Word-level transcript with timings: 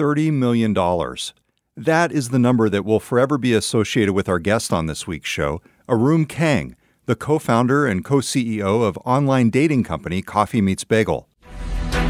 $30 0.00 0.32
million. 0.32 0.72
That 1.76 2.10
is 2.10 2.30
the 2.30 2.38
number 2.38 2.70
that 2.70 2.86
will 2.86 3.00
forever 3.00 3.36
be 3.36 3.52
associated 3.52 4.14
with 4.14 4.30
our 4.30 4.38
guest 4.38 4.72
on 4.72 4.86
this 4.86 5.06
week's 5.06 5.28
show, 5.28 5.60
Arum 5.90 6.24
Kang, 6.24 6.74
the 7.04 7.14
co 7.14 7.38
founder 7.38 7.86
and 7.86 8.02
co 8.02 8.16
CEO 8.16 8.82
of 8.82 8.96
online 9.04 9.50
dating 9.50 9.84
company 9.84 10.22
Coffee 10.22 10.62
Meets 10.62 10.84
Bagel. 10.84 11.28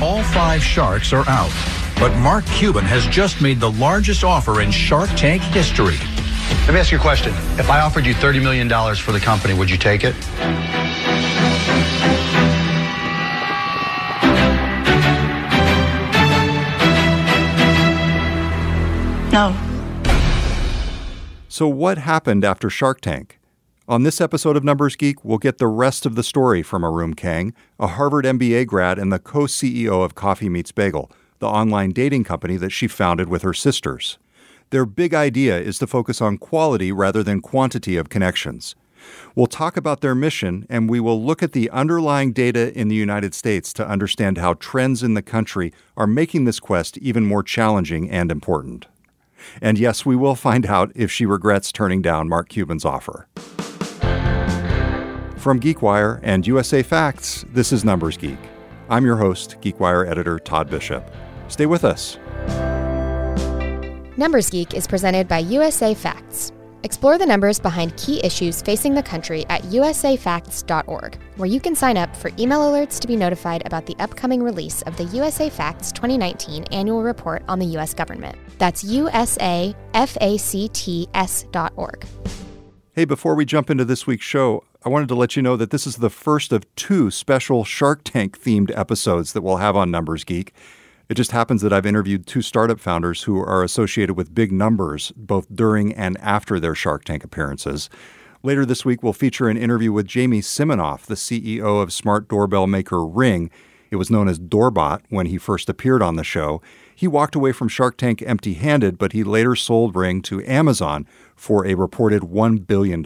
All 0.01 0.23
five 0.23 0.63
sharks 0.63 1.13
are 1.13 1.29
out, 1.29 1.53
but 1.99 2.17
Mark 2.19 2.47
Cuban 2.47 2.85
has 2.85 3.07
just 3.09 3.43
made 3.43 3.59
the 3.59 3.73
largest 3.73 4.23
offer 4.23 4.61
in 4.61 4.71
Shark 4.71 5.11
Tank 5.17 5.43
history. 5.43 5.97
Let 6.67 6.75
me 6.75 6.79
ask 6.81 6.93
you 6.93 6.99
a 6.99 7.01
question. 7.01 7.33
If 7.59 7.71
I 7.71 7.81
offered 7.81 8.07
you 8.07 8.15
$30 8.15 8.41
million 8.41 8.69
for 8.95 9.11
the 9.11 9.21
company, 9.21 9.55
would 9.55 9.69
you 9.69 9.77
take 9.77 10.05
it? 10.05 10.15
No. 19.33 19.57
So, 21.49 21.69
what 21.69 21.99
happened 21.99 22.45
after 22.45 22.69
Shark 22.69 23.01
Tank? 23.01 23.39
On 23.87 24.03
this 24.03 24.21
episode 24.21 24.57
of 24.57 24.65
Numbers 24.65 24.97
Geek, 24.97 25.25
we'll 25.25 25.39
get 25.39 25.59
the 25.59 25.69
rest 25.69 26.05
of 26.05 26.17
the 26.17 26.25
story 26.25 26.63
from 26.65 26.83
Arum 26.83 27.15
Kang, 27.15 27.55
a 27.79 27.87
Harvard 27.87 28.25
MBA 28.25 28.67
grad 28.67 28.99
and 28.99 29.13
the 29.13 29.21
co 29.21 29.41
CEO 29.41 30.05
of 30.05 30.17
Coffee 30.17 30.49
Meets 30.49 30.73
Bagel, 30.73 31.13
the 31.39 31.47
online 31.47 31.91
dating 31.91 32.25
company 32.25 32.57
that 32.57 32.71
she 32.71 32.89
founded 32.89 33.29
with 33.29 33.43
her 33.43 33.55
sisters. 33.55 34.19
Their 34.71 34.85
big 34.85 35.15
idea 35.15 35.61
is 35.61 35.79
to 35.79 35.87
focus 35.87 36.21
on 36.21 36.39
quality 36.39 36.91
rather 36.91 37.23
than 37.23 37.41
quantity 37.41 37.97
of 37.97 38.09
connections. 38.09 38.75
We'll 39.37 39.47
talk 39.47 39.77
about 39.77 40.01
their 40.01 40.15
mission 40.15 40.67
and 40.69 40.91
we 40.91 40.99
will 40.99 41.25
look 41.25 41.41
at 41.43 41.53
the 41.53 41.71
underlying 41.71 42.33
data 42.33 42.77
in 42.77 42.89
the 42.89 42.97
United 42.97 43.35
States 43.35 43.73
to 43.75 43.89
understand 43.89 44.39
how 44.39 44.55
trends 44.55 45.05
in 45.05 45.15
the 45.15 45.23
country 45.23 45.73
are 45.97 46.07
making 46.07 46.47
this 46.47 46.61
quest 46.61 46.99
even 46.99 47.27
more 47.27 47.43
challenging 47.45 48.11
and 48.11 48.31
important. 48.31 48.87
And 49.61 49.79
yes, 49.79 50.07
we 50.07 50.17
will 50.17 50.35
find 50.35 50.67
out 50.67 50.93
if 50.95 51.11
she 51.11 51.27
regrets 51.27 51.73
turning 51.73 52.03
down 52.03 52.29
Mark 52.29 52.49
Cuban's 52.49 52.85
offer. 52.85 53.29
From 55.37 55.59
GeekWire 55.59 56.21
and 56.23 56.47
USA 56.47 56.83
Facts, 56.83 57.45
this 57.53 57.73
is 57.73 57.85
Numbers 57.85 58.17
Geek. 58.17 58.39
I'm 58.91 59.07
your 59.07 59.17
host, 59.17 59.57
GeekWire 59.61 60.07
editor 60.07 60.39
Todd 60.39 60.69
Bishop. 60.69 61.11
Stay 61.49 61.67
with 61.67 61.85
us. 61.85 62.19
Numbers 64.19 64.51
Geek 64.51 64.75
is 64.75 64.87
presented 64.87 65.29
by 65.29 65.39
USA 65.39 65.95
Facts. 65.95 66.53
Explore 66.83 67.19
the 67.19 67.27
numbers 67.27 67.59
behind 67.59 67.97
key 67.97 68.23
issues 68.25 68.63
facing 68.63 68.95
the 68.95 69.03
country 69.03 69.45
at 69.51 69.63
usafacts.org, 69.65 71.19
where 71.37 71.49
you 71.49 71.61
can 71.61 71.75
sign 71.75 71.97
up 71.97 72.15
for 72.17 72.31
email 72.39 72.61
alerts 72.61 72.99
to 73.01 73.07
be 73.07 73.17
notified 73.17 73.63
about 73.67 73.85
the 73.87 73.97
upcoming 73.99 74.43
release 74.43 74.81
of 74.83 74.97
the 74.97 75.05
USA 75.05 75.51
Facts 75.51 75.93
2019 75.93 76.65
annual 76.73 77.03
report 77.03 77.43
on 77.49 77.59
the 77.59 77.67
U.S. 77.67 77.93
government. 77.93 78.39
That's 78.59 78.83
usafacts.org. 78.83 79.75
Hey, 82.93 83.05
before 83.05 83.35
we 83.35 83.45
jump 83.45 83.71
into 83.71 83.85
this 83.85 84.07
week's 84.07 84.25
show, 84.25 84.65
I 84.85 84.89
wanted 84.89 85.09
to 85.09 85.15
let 85.15 85.37
you 85.37 85.43
know 85.43 85.57
that 85.57 85.71
this 85.71 85.87
is 85.87 85.97
the 85.97 86.11
first 86.11 86.53
of 86.53 86.65
two 86.75 87.11
special 87.11 87.65
Shark 87.65 88.01
Tank 88.05 88.39
themed 88.41 88.77
episodes 88.77 89.33
that 89.33 89.43
we'll 89.43 89.59
have 89.59 89.77
on 89.77 89.91
Numbers 89.91 90.25
Geek. 90.25 90.55
It 91.11 91.17
just 91.17 91.33
happens 91.33 91.61
that 91.63 91.73
I've 91.73 91.87
interviewed 91.87 92.25
two 92.25 92.41
startup 92.41 92.79
founders 92.79 93.25
who 93.25 93.41
are 93.41 93.65
associated 93.65 94.15
with 94.15 94.33
big 94.33 94.53
numbers 94.53 95.13
both 95.17 95.53
during 95.53 95.93
and 95.93 96.17
after 96.21 96.61
their 96.61 96.77
Shark 96.77 97.03
Tank 97.03 97.25
appearances. 97.25 97.91
Later 98.45 98.65
this 98.65 98.85
week, 98.85 99.03
we'll 99.03 99.13
feature 99.13 99.49
an 99.49 99.57
interview 99.57 99.91
with 99.93 100.07
Jamie 100.07 100.41
Siminoff, 100.41 101.07
the 101.07 101.17
CEO 101.17 101.83
of 101.83 101.93
smart 101.93 102.29
doorbell 102.29 102.69
maker 102.69 103.05
Ring. 103.05 103.51
It 103.91 103.97
was 103.97 104.09
known 104.09 104.29
as 104.29 104.39
Doorbot 104.39 105.03
when 105.09 105.27
he 105.27 105.37
first 105.37 105.69
appeared 105.69 106.01
on 106.01 106.15
the 106.15 106.23
show. 106.23 106.63
He 106.95 107.09
walked 107.09 107.35
away 107.35 107.51
from 107.51 107.67
Shark 107.67 107.97
Tank 107.97 108.23
empty 108.25 108.55
handed, 108.55 108.97
but 108.97 109.11
he 109.11 109.25
later 109.25 109.57
sold 109.57 109.97
Ring 109.97 110.23
to 110.23 110.47
Amazon 110.47 111.09
for 111.35 111.67
a 111.67 111.75
reported 111.75 112.23
$1 112.23 112.69
billion. 112.69 113.05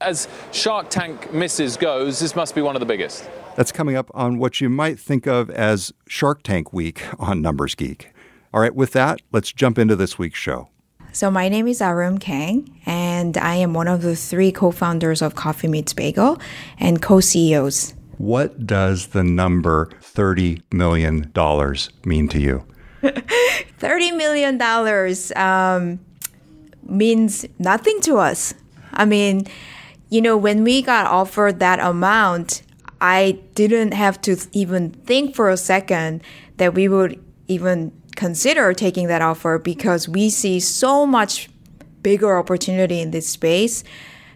As 0.00 0.28
Shark 0.52 0.90
Tank 0.90 1.32
misses 1.32 1.78
goes, 1.78 2.20
this 2.20 2.36
must 2.36 2.54
be 2.54 2.60
one 2.60 2.76
of 2.76 2.80
the 2.80 2.86
biggest. 2.86 3.26
That's 3.56 3.72
coming 3.72 3.96
up 3.96 4.10
on 4.12 4.38
what 4.38 4.60
you 4.60 4.68
might 4.68 5.00
think 5.00 5.26
of 5.26 5.48
as 5.48 5.90
Shark 6.06 6.42
Tank 6.42 6.70
Week 6.70 7.02
on 7.18 7.40
Numbers 7.40 7.74
Geek. 7.74 8.12
All 8.52 8.60
right, 8.60 8.74
with 8.74 8.92
that, 8.92 9.22
let's 9.32 9.50
jump 9.54 9.78
into 9.78 9.96
this 9.96 10.18
week's 10.18 10.38
show. 10.38 10.68
So 11.12 11.30
my 11.30 11.48
name 11.48 11.66
is 11.66 11.80
Arum 11.80 12.18
Kang, 12.18 12.78
and 12.84 13.38
I 13.38 13.54
am 13.54 13.72
one 13.72 13.88
of 13.88 14.02
the 14.02 14.14
three 14.14 14.52
co-founders 14.52 15.22
of 15.22 15.34
Coffee 15.34 15.66
Meets 15.66 15.94
Bagel 15.94 16.38
and 16.78 17.00
co-CEOs. 17.00 17.94
What 18.18 18.66
does 18.66 19.08
the 19.08 19.24
number 19.24 19.90
$30 20.02 20.60
million 20.74 21.32
mean 22.04 22.28
to 22.28 22.38
you? 22.38 22.66
$30 23.02 24.14
million 24.14 24.60
um, 25.36 26.00
means 26.82 27.46
nothing 27.58 27.98
to 28.02 28.18
us. 28.18 28.52
I 28.92 29.06
mean, 29.06 29.46
you 30.08 30.20
know, 30.20 30.36
when 30.36 30.62
we 30.62 30.82
got 30.82 31.06
offered 31.06 31.58
that 31.60 31.80
amount, 31.80 32.62
I 33.00 33.38
didn't 33.54 33.92
have 33.92 34.20
to 34.22 34.36
even 34.52 34.90
think 34.90 35.34
for 35.34 35.50
a 35.50 35.56
second 35.56 36.22
that 36.56 36.74
we 36.74 36.88
would 36.88 37.22
even 37.48 37.92
consider 38.14 38.72
taking 38.72 39.08
that 39.08 39.22
offer 39.22 39.58
because 39.58 40.08
we 40.08 40.30
see 40.30 40.58
so 40.60 41.06
much 41.06 41.50
bigger 42.02 42.38
opportunity 42.38 43.00
in 43.00 43.10
this 43.10 43.28
space, 43.28 43.84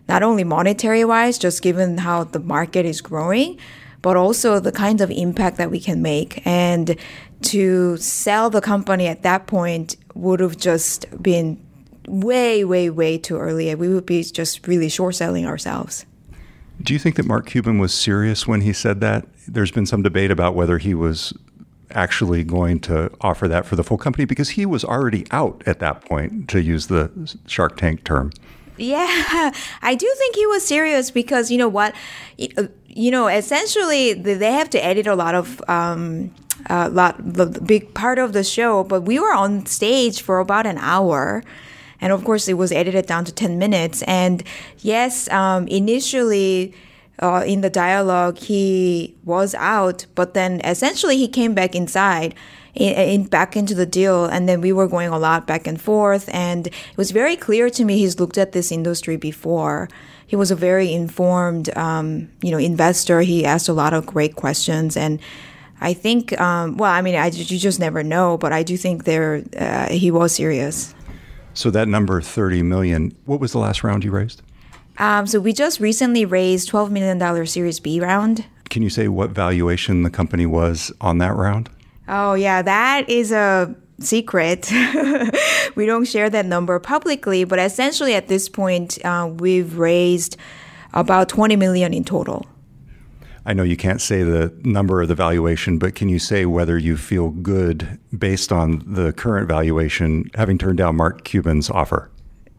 not 0.09 0.23
only 0.23 0.45
monetary 0.45 1.05
wise, 1.05 1.39
just 1.39 1.63
given 1.63 1.99
how 1.99 2.25
the 2.25 2.41
market 2.41 2.85
is 2.85 3.01
growing, 3.01 3.59
but 4.03 4.17
also 4.17 4.61
the 4.61 4.73
kind 4.73 5.01
of 5.01 5.11
impact 5.11 5.57
that 5.57 5.71
we 5.71 5.81
can 5.81 6.03
make. 6.03 6.45
And 6.47 6.97
to 7.43 7.97
sell 7.97 8.51
the 8.51 8.61
company 8.61 9.07
at 9.07 9.23
that 9.23 9.47
point 9.47 9.97
would 10.15 10.41
have 10.41 10.57
just 10.57 11.07
been 11.23 11.65
way, 12.07 12.65
way, 12.65 12.91
way 12.91 13.19
too 13.19 13.39
early. 13.39 13.75
We 13.75 13.89
would 13.89 14.07
be 14.07 14.23
just 14.23 14.67
really 14.67 14.89
short 14.89 15.15
selling 15.15 15.47
ourselves. 15.47 16.07
Do 16.83 16.93
you 16.93 16.99
think 16.99 17.17
that 17.17 17.27
Mark 17.27 17.47
Cuban 17.47 17.79
was 17.79 17.93
serious 17.93 18.47
when 18.47 18.63
he 18.63 18.73
said 18.73 19.01
that? 19.01 19.27
There's 19.47 19.71
been 19.71 19.87
some 19.87 20.03
debate 20.03 20.31
about 20.31 20.55
whether 20.55 20.79
he 20.79 20.95
was 20.95 21.35
actually 21.93 22.45
going 22.45 22.81
to 22.81 23.11
offer 23.21 23.49
that 23.49 23.67
for 23.67 23.77
the 23.77 23.85
full 23.85 23.99
company 23.99 24.25
because 24.25 24.51
he 24.51 24.65
was 24.65 24.85
already 24.85 25.27
out 25.31 25.63
at 25.67 25.81
that 25.81 26.05
point, 26.05 26.49
to 26.49 26.63
use 26.63 26.87
the 26.87 27.11
Shark 27.47 27.77
Tank 27.77 28.05
term. 28.05 28.33
Yeah, 28.77 29.53
I 29.83 29.95
do 29.95 30.11
think 30.17 30.37
he 30.37 30.47
was 30.47 30.67
serious 30.67 31.11
because 31.11 31.51
you 31.51 31.59
know 31.59 31.69
what, 31.69 31.95
you 32.39 33.11
know, 33.11 33.29
essentially 33.29 34.15
they 34.15 34.53
have 34.53 34.71
to 34.71 34.85
edit 34.85 35.07
a 35.07 35.15
lot 35.15 35.35
of. 35.35 35.63
Um, 35.69 36.35
a 36.67 36.91
lot, 36.91 37.17
the 37.19 37.47
big 37.47 37.95
part 37.95 38.19
of 38.19 38.35
the 38.35 38.45
show, 38.45 38.85
but 38.85 39.01
we 39.01 39.19
were 39.19 39.33
on 39.33 39.65
stage 39.65 40.21
for 40.21 40.41
about 40.41 40.67
an 40.67 40.77
hour 40.77 41.43
and 42.01 42.13
of 42.13 42.25
course, 42.25 42.49
it 42.49 42.55
was 42.55 42.73
edited 42.73 43.07
down 43.07 43.25
to 43.27 43.33
10 43.33 43.59
minutes. 43.59 44.03
And 44.03 44.43
yes, 44.79 45.29
um, 45.31 45.69
initially, 45.69 46.75
uh, 47.21 47.45
in 47.47 47.61
the 47.61 47.71
dialogue, 47.71 48.39
he 48.39 49.15
was 49.25 49.55
out, 49.55 50.07
but 50.15 50.35
then 50.35 50.61
essentially 50.65 51.17
he 51.17 51.29
came 51.29 51.55
back 51.55 51.75
inside. 51.75 52.35
In, 52.73 52.95
in, 52.95 53.25
back 53.25 53.57
into 53.57 53.75
the 53.75 53.85
deal 53.85 54.27
and 54.27 54.49
then 54.49 54.61
we 54.61 54.73
were 54.73 54.87
going 54.87 55.09
a 55.09 55.19
lot 55.19 55.45
back 55.45 55.67
and 55.67 55.81
forth 55.81 56.29
and 56.33 56.69
it 56.69 56.97
was 56.97 57.11
very 57.11 57.35
clear 57.35 57.69
to 57.69 57.85
me 57.85 57.99
he's 57.99 58.21
looked 58.21 58.39
at 58.39 58.53
this 58.53 58.71
industry 58.71 59.17
before 59.17 59.89
he 60.29 60.37
was 60.37 60.53
a 60.53 60.55
very 60.55 60.93
informed 60.93 61.77
um, 61.77 62.31
you 62.43 62.53
know 62.53 62.59
investor 62.59 63.23
he 63.23 63.45
asked 63.45 63.69
a 63.69 63.73
lot 63.73 63.93
of 63.93 64.07
great 64.07 64.37
questions 64.37 64.97
and 64.97 65.19
i 65.81 65.93
think 65.93 66.41
um, 66.41 66.77
well 66.77 66.93
i 66.93 67.03
mean 67.03 67.17
I, 67.17 67.27
you 67.27 67.59
just 67.59 67.81
never 67.81 68.05
know 68.05 68.39
but 68.39 68.53
i 68.53 68.63
do 68.63 68.77
think 68.77 69.03
there 69.03 69.43
uh, 69.59 69.89
he 69.89 70.13
was 70.13 70.33
serious 70.33 70.95
so 71.55 71.71
that 71.71 71.89
number, 71.89 72.21
30 72.21 72.63
million, 72.63 73.17
what 73.25 73.41
was 73.41 73.53
the 73.53 73.59
last 73.59 73.83
round 73.83 74.05
you 74.05 74.11
raised? 74.11 74.43
Um, 74.99 75.27
so 75.27 75.41
we 75.41 75.53
just 75.53 75.81
recently 75.81 76.25
raised 76.25 76.71
$12 76.71 76.91
million 76.91 77.47
Series 77.47 77.81
B 77.81 78.01
round. 78.01 78.45
Can 78.69 78.83
you 78.83 78.91
say 78.91 79.09
what 79.09 79.31
valuation 79.31 80.03
the 80.03 80.11
company 80.11 80.47
was 80.47 80.93
on 81.01 81.19
that 81.19 81.35
round? 81.35 81.71
Oh, 82.09 82.35
yeah, 82.35 82.63
that 82.63 83.09
is 83.09 83.33
a 83.33 83.75
secret. 84.01 84.71
we 85.75 85.87
don't 85.87 86.05
share 86.05 86.29
that 86.31 86.47
number 86.47 86.79
publicly, 86.79 87.45
but 87.45 87.59
essentially 87.59 88.15
at 88.15 88.29
this 88.29 88.49
point, 88.49 88.99
uh, 89.05 89.31
we've 89.39 89.79
raised 89.79 90.37
about 90.93 91.29
20 91.29 91.57
million 91.57 91.95
in 91.95 92.05
total. 92.05 92.47
I 93.47 93.55
know 93.55 93.63
you 93.63 93.77
can't 93.77 94.01
say 94.01 94.23
the 94.23 94.53
number 94.65 95.01
or 95.01 95.07
the 95.07 95.15
valuation, 95.15 95.79
but 95.79 95.95
can 95.95 96.09
you 96.09 96.19
say 96.19 96.45
whether 96.47 96.77
you 96.79 96.97
feel 96.97 97.31
good 97.31 97.99
based 98.17 98.53
on 98.53 98.83
the 98.87 99.13
current 99.13 99.49
valuation, 99.49 100.31
having 100.35 100.59
turned 100.59 100.79
down 100.79 100.97
Mark 100.97 101.25
Cuban's 101.25 101.71
offer? 101.71 102.11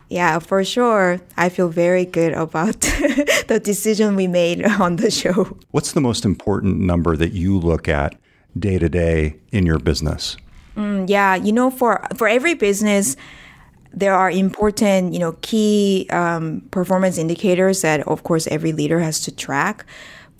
Yeah, 0.09 0.39
for 0.39 0.63
sure. 0.65 1.21
I 1.37 1.47
feel 1.47 1.69
very 1.69 2.03
good 2.03 2.33
about 2.33 2.81
the 2.81 3.61
decision 3.63 4.15
we 4.15 4.27
made 4.27 4.65
on 4.65 4.97
the 4.97 5.09
show. 5.09 5.57
What's 5.71 5.93
the 5.93 6.01
most 6.01 6.25
important 6.25 6.79
number 6.79 7.15
that 7.15 7.31
you 7.31 7.57
look 7.57 7.87
at 7.87 8.15
day 8.59 8.77
to 8.77 8.89
day 8.89 9.37
in 9.51 9.65
your 9.65 9.79
business? 9.79 10.35
Mm, 10.75 11.09
yeah, 11.09 11.35
you 11.35 11.53
know, 11.53 11.69
for 11.69 12.05
for 12.17 12.27
every 12.27 12.55
business, 12.55 13.15
there 13.93 14.13
are 14.13 14.31
important, 14.31 15.13
you 15.13 15.19
know, 15.19 15.37
key 15.41 16.07
um, 16.09 16.61
performance 16.71 17.17
indicators 17.17 17.81
that, 17.81 18.05
of 18.07 18.23
course, 18.23 18.47
every 18.47 18.73
leader 18.73 18.99
has 18.99 19.21
to 19.21 19.31
track 19.35 19.85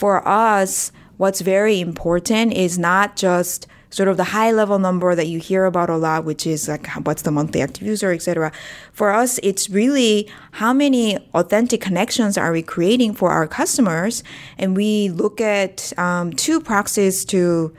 for 0.01 0.27
us, 0.27 0.91
what's 1.17 1.41
very 1.41 1.79
important 1.79 2.53
is 2.53 2.79
not 2.79 3.15
just 3.15 3.67
sort 3.91 4.09
of 4.09 4.17
the 4.17 4.23
high 4.23 4.51
level 4.51 4.79
number 4.79 5.13
that 5.13 5.27
you 5.27 5.37
hear 5.37 5.65
about 5.65 5.91
a 5.91 5.95
lot, 5.95 6.25
which 6.25 6.47
is 6.47 6.67
like 6.67 6.87
what's 7.05 7.21
the 7.21 7.29
monthly 7.29 7.61
active 7.61 7.85
user, 7.85 8.11
etc. 8.11 8.51
For 8.93 9.11
us, 9.11 9.39
it's 9.43 9.69
really 9.69 10.27
how 10.53 10.73
many 10.73 11.19
authentic 11.35 11.81
connections 11.81 12.35
are 12.35 12.51
we 12.51 12.63
creating 12.63 13.13
for 13.13 13.29
our 13.29 13.47
customers, 13.47 14.23
and 14.57 14.75
we 14.75 15.09
look 15.09 15.39
at 15.39 15.93
um, 15.99 16.33
two 16.33 16.59
proxies 16.59 17.23
to 17.25 17.71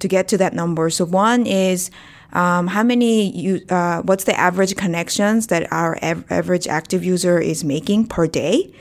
to 0.00 0.08
get 0.08 0.28
to 0.28 0.36
that 0.36 0.52
number. 0.52 0.90
So 0.90 1.06
one 1.06 1.46
is 1.46 1.90
um, 2.34 2.66
how 2.66 2.82
many 2.82 3.34
you, 3.34 3.62
uh, 3.70 4.02
what's 4.02 4.24
the 4.24 4.38
average 4.38 4.76
connections 4.76 5.46
that 5.46 5.72
our 5.72 5.96
av- 6.04 6.30
average 6.30 6.68
active 6.68 7.02
user 7.02 7.38
is 7.38 7.64
making 7.64 8.08
per 8.08 8.26
day, 8.26 8.74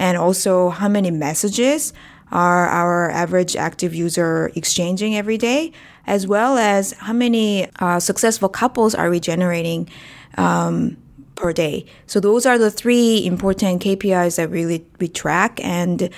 and 0.00 0.18
also 0.18 0.70
how 0.70 0.88
many 0.88 1.12
messages 1.12 1.92
are 2.32 2.66
our 2.66 3.10
average 3.10 3.56
active 3.56 3.94
user 3.94 4.50
exchanging 4.54 5.16
every 5.16 5.38
day, 5.38 5.72
as 6.06 6.26
well 6.26 6.58
as 6.58 6.92
how 6.92 7.12
many 7.12 7.68
uh, 7.78 8.00
successful 8.00 8.48
couples 8.48 8.94
are 8.94 9.10
we 9.10 9.20
generating 9.20 9.88
um, 10.36 10.96
per 11.34 11.52
day. 11.52 11.86
So 12.06 12.20
those 12.20 12.46
are 12.46 12.58
the 12.58 12.70
three 12.70 13.24
important 13.26 13.82
KPIs 13.82 14.36
that 14.36 14.50
really 14.50 14.86
we 14.98 15.08
track, 15.08 15.60
and 15.62 16.10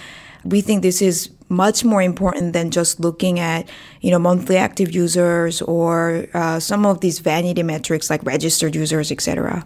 we 0.44 0.60
think 0.60 0.82
this 0.82 1.02
is 1.02 1.30
much 1.48 1.84
more 1.84 2.02
important 2.02 2.52
than 2.52 2.70
just 2.70 2.98
looking 2.98 3.38
at 3.38 3.68
you 4.00 4.10
know 4.10 4.18
monthly 4.18 4.56
active 4.56 4.92
users 4.94 5.62
or 5.62 6.26
uh, 6.34 6.58
some 6.58 6.84
of 6.84 7.00
these 7.00 7.20
vanity 7.20 7.62
metrics 7.62 8.10
like 8.10 8.22
registered 8.24 8.74
users, 8.74 9.12
etc. 9.12 9.64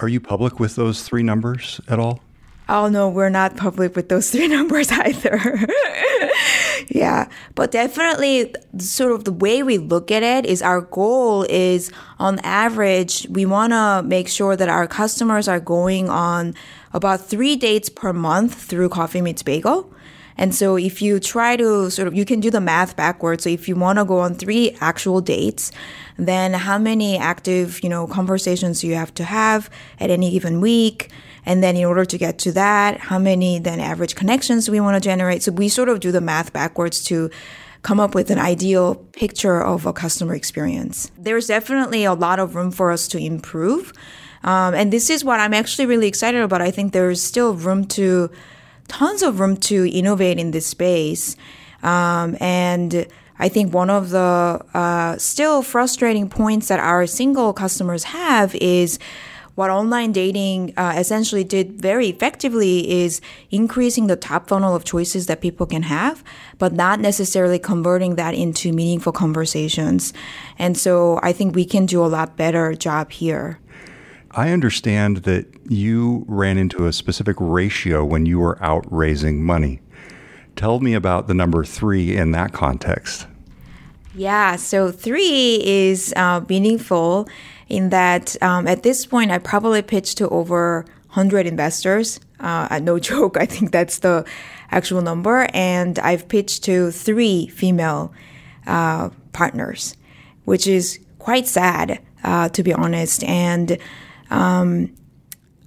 Are 0.00 0.08
you 0.08 0.20
public 0.20 0.58
with 0.58 0.76
those 0.76 1.02
three 1.02 1.22
numbers 1.22 1.80
at 1.88 1.98
all? 1.98 2.20
Oh 2.68 2.88
no, 2.88 3.08
we're 3.08 3.28
not 3.28 3.56
public 3.56 3.94
with 3.94 4.08
those 4.08 4.30
three 4.32 4.48
numbers 4.48 4.90
either. 4.90 5.38
yeah, 6.88 7.28
but 7.54 7.70
definitely 7.70 8.54
sort 8.78 9.12
of 9.12 9.24
the 9.24 9.32
way 9.32 9.62
we 9.62 9.78
look 9.78 10.10
at 10.10 10.22
it 10.22 10.46
is 10.46 10.62
our 10.62 10.80
goal 10.80 11.44
is 11.44 11.92
on 12.18 12.38
average, 12.40 13.26
we 13.30 13.46
want 13.46 13.72
to 13.72 14.02
make 14.04 14.28
sure 14.28 14.56
that 14.56 14.68
our 14.68 14.86
customers 14.86 15.48
are 15.48 15.60
going 15.60 16.08
on 16.08 16.54
about 16.92 17.20
three 17.20 17.56
dates 17.56 17.88
per 17.88 18.12
month 18.12 18.54
through 18.54 18.88
Coffee 18.88 19.20
Meets 19.20 19.42
Bagel. 19.42 19.92
And 20.38 20.54
so 20.54 20.76
if 20.76 21.00
you 21.00 21.18
try 21.18 21.56
to 21.56 21.90
sort 21.90 22.08
of, 22.08 22.14
you 22.14 22.24
can 22.24 22.40
do 22.40 22.50
the 22.50 22.60
math 22.60 22.94
backwards. 22.94 23.44
So 23.44 23.50
if 23.50 23.68
you 23.68 23.76
want 23.76 23.98
to 23.98 24.04
go 24.04 24.18
on 24.18 24.34
three 24.34 24.76
actual 24.80 25.20
dates, 25.22 25.72
then 26.18 26.52
how 26.52 26.78
many 26.78 27.16
active, 27.16 27.82
you 27.82 27.88
know, 27.88 28.06
conversations 28.06 28.80
do 28.80 28.86
you 28.86 28.96
have 28.96 29.14
to 29.14 29.24
have 29.24 29.70
at 29.98 30.10
any 30.10 30.30
given 30.30 30.60
week? 30.60 31.10
And 31.46 31.62
then 31.62 31.76
in 31.76 31.84
order 31.84 32.04
to 32.04 32.18
get 32.18 32.38
to 32.40 32.52
that, 32.52 32.98
how 32.98 33.18
many 33.18 33.58
then 33.60 33.80
average 33.80 34.16
connections 34.16 34.68
we 34.68 34.80
want 34.80 35.00
to 35.00 35.08
generate? 35.08 35.44
So 35.44 35.52
we 35.52 35.68
sort 35.68 35.88
of 35.88 36.00
do 36.00 36.10
the 36.10 36.20
math 36.20 36.52
backwards 36.52 37.02
to 37.04 37.30
come 37.82 38.00
up 38.00 38.16
with 38.16 38.30
an 38.30 38.38
ideal 38.38 38.96
picture 39.12 39.62
of 39.62 39.86
a 39.86 39.92
customer 39.92 40.34
experience. 40.34 41.10
There's 41.16 41.46
definitely 41.46 42.04
a 42.04 42.14
lot 42.14 42.40
of 42.40 42.56
room 42.56 42.72
for 42.72 42.90
us 42.90 43.06
to 43.08 43.18
improve. 43.18 43.92
Um, 44.42 44.74
and 44.74 44.92
this 44.92 45.08
is 45.08 45.24
what 45.24 45.38
I'm 45.38 45.54
actually 45.54 45.86
really 45.86 46.08
excited 46.08 46.40
about. 46.42 46.60
I 46.60 46.72
think 46.72 46.92
there's 46.92 47.22
still 47.22 47.54
room 47.54 47.84
to, 47.88 48.28
tons 48.88 49.22
of 49.22 49.38
room 49.38 49.56
to 49.56 49.88
innovate 49.88 50.38
in 50.38 50.50
this 50.50 50.66
space. 50.66 51.36
Um, 51.84 52.36
and 52.40 53.06
I 53.38 53.48
think 53.48 53.72
one 53.72 53.90
of 53.90 54.10
the 54.10 54.64
uh, 54.74 55.16
still 55.18 55.62
frustrating 55.62 56.28
points 56.28 56.68
that 56.68 56.80
our 56.80 57.06
single 57.06 57.52
customers 57.52 58.04
have 58.04 58.54
is 58.56 58.98
what 59.56 59.70
online 59.70 60.12
dating 60.12 60.72
uh, 60.76 60.94
essentially 60.96 61.42
did 61.42 61.80
very 61.80 62.08
effectively 62.08 63.02
is 63.02 63.20
increasing 63.50 64.06
the 64.06 64.14
top 64.14 64.48
funnel 64.48 64.76
of 64.76 64.84
choices 64.84 65.26
that 65.26 65.40
people 65.40 65.66
can 65.66 65.82
have, 65.82 66.22
but 66.58 66.72
not 66.72 67.00
necessarily 67.00 67.58
converting 67.58 68.16
that 68.16 68.34
into 68.34 68.72
meaningful 68.72 69.12
conversations. 69.12 70.12
And 70.58 70.76
so 70.76 71.18
I 71.22 71.32
think 71.32 71.54
we 71.54 71.64
can 71.64 71.86
do 71.86 72.04
a 72.04 72.06
lot 72.06 72.36
better 72.36 72.74
job 72.74 73.10
here. 73.10 73.58
I 74.30 74.50
understand 74.50 75.18
that 75.18 75.46
you 75.66 76.26
ran 76.28 76.58
into 76.58 76.86
a 76.86 76.92
specific 76.92 77.36
ratio 77.40 78.04
when 78.04 78.26
you 78.26 78.38
were 78.38 78.62
out 78.62 78.84
raising 78.90 79.42
money. 79.42 79.80
Tell 80.54 80.80
me 80.80 80.92
about 80.92 81.28
the 81.28 81.34
number 81.34 81.64
three 81.64 82.14
in 82.14 82.32
that 82.32 82.52
context. 82.52 83.26
Yeah, 84.14 84.56
so 84.56 84.90
three 84.90 85.60
is 85.62 86.12
uh, 86.16 86.42
meaningful 86.48 87.28
in 87.68 87.90
that 87.90 88.40
um, 88.42 88.66
at 88.66 88.82
this 88.82 89.06
point, 89.06 89.30
I 89.30 89.38
probably 89.38 89.82
pitched 89.82 90.18
to 90.18 90.28
over 90.28 90.84
100 91.08 91.46
investors. 91.46 92.20
Uh, 92.38 92.78
no 92.82 92.98
joke, 93.10 93.36
I 93.36 93.46
think 93.46 93.72
that's 93.72 93.98
the 94.00 94.24
actual 94.70 95.02
number. 95.02 95.48
And 95.52 95.98
I've 95.98 96.28
pitched 96.28 96.64
to 96.64 96.90
three 96.90 97.48
female 97.48 98.12
uh, 98.66 99.10
partners, 99.32 99.96
which 100.44 100.66
is 100.66 100.98
quite 101.18 101.46
sad, 101.46 102.00
uh, 102.22 102.48
to 102.50 102.62
be 102.62 102.72
honest. 102.72 103.24
And 103.24 103.78
um, 104.30 104.94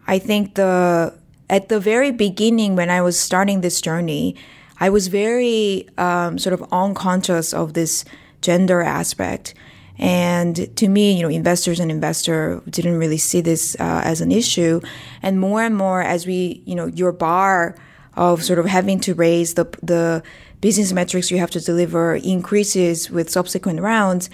I 0.07 0.19
think 0.19 0.55
the 0.55 1.17
at 1.49 1.69
the 1.69 1.79
very 1.79 2.11
beginning, 2.11 2.75
when 2.75 2.89
I 2.89 3.01
was 3.01 3.19
starting 3.19 3.61
this 3.61 3.81
journey, 3.81 4.35
I 4.79 4.89
was 4.89 5.07
very 5.07 5.87
um, 5.97 6.37
sort 6.37 6.53
of 6.53 6.63
unconscious 6.71 7.53
of 7.53 7.73
this 7.73 8.05
gender 8.41 8.81
aspect. 8.81 9.53
And 9.99 10.75
to 10.77 10.87
me, 10.87 11.11
you 11.11 11.21
know, 11.21 11.29
investors 11.29 11.79
and 11.79 11.91
investor 11.91 12.61
didn't 12.69 12.97
really 12.97 13.17
see 13.17 13.41
this 13.41 13.75
uh, 13.79 14.01
as 14.03 14.21
an 14.21 14.31
issue. 14.31 14.79
And 15.21 15.39
more 15.39 15.61
and 15.61 15.75
more, 15.75 16.01
as 16.01 16.25
we, 16.25 16.63
you 16.65 16.73
know, 16.73 16.87
your 16.87 17.11
bar 17.11 17.75
of 18.15 18.43
sort 18.43 18.59
of 18.59 18.65
having 18.65 18.99
to 19.01 19.13
raise 19.13 19.53
the 19.53 19.65
the 19.83 20.23
business 20.61 20.91
metrics 20.91 21.31
you 21.31 21.37
have 21.37 21.51
to 21.51 21.61
deliver 21.61 22.15
increases 22.15 23.09
with 23.09 23.29
subsequent 23.29 23.81
rounds. 23.81 24.29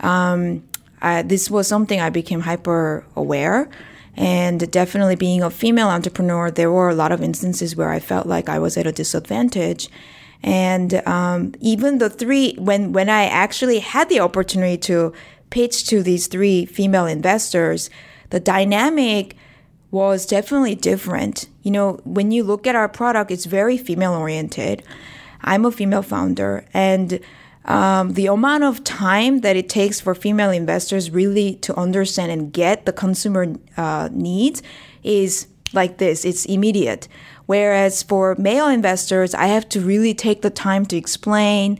Um, 0.00 0.64
I, 1.00 1.22
this 1.22 1.50
was 1.50 1.68
something 1.68 2.00
I 2.00 2.10
became 2.10 2.40
hyper 2.40 3.04
aware. 3.14 3.68
And 4.16 4.68
definitely 4.72 5.14
being 5.14 5.44
a 5.44 5.50
female 5.50 5.88
entrepreneur, 5.88 6.50
there 6.50 6.72
were 6.72 6.88
a 6.88 6.94
lot 6.94 7.12
of 7.12 7.22
instances 7.22 7.76
where 7.76 7.90
I 7.90 8.00
felt 8.00 8.26
like 8.26 8.48
I 8.48 8.58
was 8.58 8.76
at 8.76 8.86
a 8.86 8.90
disadvantage. 8.90 9.88
And 10.42 11.06
um, 11.06 11.54
even 11.60 11.98
the 11.98 12.10
three, 12.10 12.54
when 12.58 12.92
when 12.92 13.08
I 13.08 13.24
actually 13.24 13.80
had 13.80 14.08
the 14.08 14.20
opportunity 14.20 14.76
to 14.78 15.12
pitch 15.50 15.86
to 15.88 16.02
these 16.02 16.26
three 16.26 16.64
female 16.64 17.06
investors, 17.06 17.90
the 18.30 18.40
dynamic 18.40 19.36
was 19.90 20.26
definitely 20.26 20.74
different. 20.74 21.48
You 21.62 21.70
know, 21.70 22.00
when 22.04 22.30
you 22.30 22.44
look 22.44 22.66
at 22.66 22.76
our 22.76 22.88
product, 22.88 23.30
it's 23.30 23.46
very 23.46 23.78
female 23.78 24.14
oriented. 24.14 24.82
I'm 25.40 25.64
a 25.64 25.72
female 25.72 26.02
founder, 26.02 26.64
and 26.74 27.20
um, 27.64 28.14
the 28.14 28.26
amount 28.26 28.64
of 28.64 28.82
time 28.82 29.40
that 29.40 29.56
it 29.56 29.68
takes 29.68 30.00
for 30.00 30.14
female 30.14 30.50
investors 30.50 31.10
really 31.10 31.56
to 31.56 31.74
understand 31.76 32.32
and 32.32 32.52
get 32.52 32.86
the 32.86 32.92
consumer 32.92 33.54
uh, 33.76 34.08
needs 34.10 34.62
is 35.02 35.46
like 35.72 35.98
this 35.98 36.24
it's 36.24 36.44
immediate. 36.44 37.08
Whereas 37.46 38.02
for 38.02 38.34
male 38.36 38.68
investors, 38.68 39.34
I 39.34 39.46
have 39.46 39.68
to 39.70 39.80
really 39.80 40.14
take 40.14 40.42
the 40.42 40.50
time 40.50 40.84
to 40.86 40.96
explain. 40.96 41.78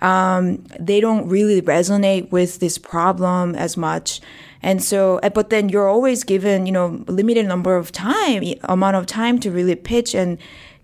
Um, 0.00 0.64
they 0.78 1.00
don't 1.00 1.26
really 1.28 1.62
resonate 1.62 2.30
with 2.30 2.60
this 2.60 2.76
problem 2.76 3.54
as 3.54 3.76
much. 3.78 4.20
And 4.62 4.82
so, 4.82 5.18
uh, 5.22 5.30
but 5.30 5.48
then 5.50 5.68
you're 5.68 5.88
always 5.88 6.22
given, 6.24 6.66
you 6.66 6.72
know, 6.72 7.04
limited 7.08 7.46
number 7.46 7.76
of 7.76 7.92
time, 7.92 8.42
amount 8.64 8.96
of 8.96 9.06
time 9.06 9.38
to 9.40 9.50
really 9.50 9.74
pitch 9.74 10.14
and 10.14 10.38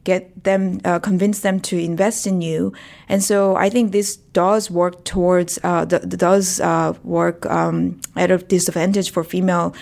get 0.05 0.45
them, 0.45 0.81
uh, 0.85 0.99
convince 0.99 1.41
them 1.41 1.61
to 1.61 1.79
invest 1.79 2.27
in 2.27 2.41
you. 2.41 2.73
And 3.09 3.23
so 3.23 3.57
I 3.57 3.69
think 3.69 3.93
this 3.93 4.17
does 4.17 4.71
work 4.71 5.05
towards, 5.05 5.59
uh, 5.63 5.85
does 5.85 6.61
uh, 6.61 6.95
work 7.05 7.45
um, 7.47 8.01
at 8.17 8.31
a 8.31 8.39
disadvantage 8.39 9.11
for 9.11 9.25
female 9.25 9.75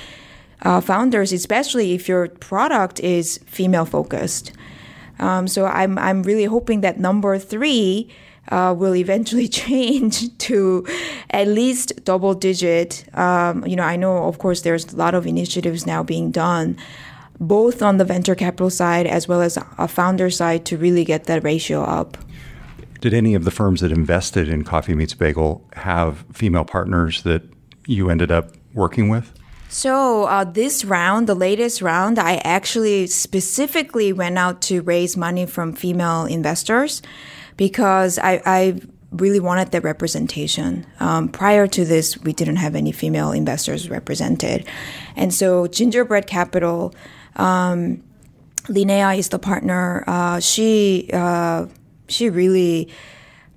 uh, 0.62 0.80
founders, 0.80 1.32
especially 1.32 1.92
if 1.92 2.08
your 2.08 2.28
product 2.28 3.00
is 3.00 3.38
female 3.46 3.84
focused. 3.84 4.52
Um, 5.18 5.46
so 5.46 5.66
I'm 5.66 5.98
I'm 5.98 6.22
really 6.22 6.44
hoping 6.44 6.80
that 6.80 6.98
number 6.98 7.38
three 7.38 8.08
uh, 8.48 8.74
will 8.76 8.96
eventually 8.96 9.48
change 9.62 10.36
to 10.38 10.86
at 11.30 11.46
least 11.46 12.04
double 12.04 12.34
digit. 12.34 13.04
Um, 13.16 13.66
you 13.66 13.76
know, 13.76 13.84
I 13.84 13.96
know 13.96 14.24
of 14.24 14.38
course 14.38 14.62
there's 14.62 14.92
a 14.92 14.96
lot 14.96 15.14
of 15.14 15.26
initiatives 15.26 15.86
now 15.86 16.02
being 16.02 16.30
done, 16.30 16.76
both 17.38 17.82
on 17.82 17.98
the 17.98 18.04
venture 18.04 18.34
capital 18.34 18.70
side 18.70 19.06
as 19.06 19.28
well 19.28 19.42
as 19.42 19.58
a 19.78 19.88
founder 19.88 20.30
side 20.30 20.64
to 20.66 20.76
really 20.76 21.04
get 21.04 21.24
that 21.24 21.44
ratio 21.44 21.82
up. 21.82 22.16
Did 23.00 23.14
any 23.14 23.34
of 23.34 23.44
the 23.44 23.50
firms 23.50 23.80
that 23.80 23.92
invested 23.92 24.48
in 24.48 24.62
Coffee 24.62 24.94
Meets 24.94 25.14
Bagel 25.14 25.66
have 25.72 26.24
female 26.32 26.66
partners 26.66 27.22
that 27.22 27.42
you 27.86 28.10
ended 28.10 28.30
up 28.30 28.52
working 28.74 29.08
with? 29.08 29.32
So 29.70 30.24
uh, 30.24 30.42
this 30.42 30.84
round, 30.84 31.28
the 31.28 31.34
latest 31.36 31.80
round, 31.80 32.18
I 32.18 32.36
actually 32.38 33.06
specifically 33.06 34.12
went 34.12 34.36
out 34.36 34.60
to 34.62 34.82
raise 34.82 35.16
money 35.16 35.46
from 35.46 35.74
female 35.74 36.24
investors 36.26 37.02
because 37.56 38.18
I, 38.18 38.42
I 38.44 38.80
really 39.12 39.38
wanted 39.38 39.70
that 39.70 39.84
representation. 39.84 40.84
Um, 40.98 41.28
prior 41.28 41.68
to 41.68 41.84
this, 41.84 42.18
we 42.18 42.32
didn't 42.32 42.56
have 42.56 42.74
any 42.74 42.90
female 42.90 43.30
investors 43.30 43.88
represented, 43.88 44.66
and 45.14 45.32
so 45.32 45.68
Gingerbread 45.68 46.26
Capital, 46.26 46.92
um, 47.36 48.02
Linnea 48.64 49.16
is 49.16 49.28
the 49.28 49.38
partner. 49.38 50.02
Uh, 50.08 50.40
she 50.40 51.10
uh, 51.12 51.66
she 52.08 52.28
really 52.28 52.88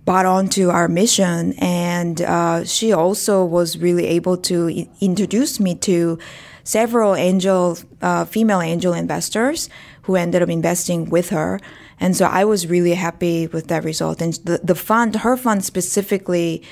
bought 0.06 0.26
onto 0.26 0.70
our 0.70 0.88
mission. 0.88 1.54
And 1.60 2.22
uh, 2.22 2.66
she 2.66 2.92
also 2.92 3.46
was 3.46 3.78
really 3.78 4.06
able 4.08 4.38
to 4.38 4.70
I- 4.70 4.90
introduce 5.02 5.60
me 5.60 5.76
to 5.76 6.20
several 6.64 7.16
angel, 7.16 7.78
uh, 8.02 8.26
female 8.26 8.62
angel 8.62 8.94
investors 8.94 9.70
who 10.04 10.16
ended 10.16 10.42
up 10.42 10.50
investing 10.50 11.10
with 11.10 11.30
her. 11.30 11.60
And 12.00 12.16
so 12.16 12.26
I 12.26 12.44
was 12.46 12.68
really 12.68 12.94
happy 12.94 13.48
with 13.48 13.68
that 13.68 13.84
result. 13.84 14.22
And 14.22 14.34
the, 14.44 14.60
the 14.64 14.76
fund, 14.76 15.18
her 15.18 15.38
fund 15.38 15.64
specifically, 15.64 16.64